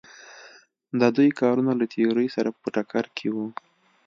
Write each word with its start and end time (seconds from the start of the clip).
د 0.99 1.01
دوی 1.15 1.29
کارونه 1.39 1.71
له 1.79 1.85
تیورۍ 1.93 2.27
سره 2.35 2.49
په 2.61 2.67
ټکر 2.75 3.05
کې 3.17 3.27
وو. 3.35 3.47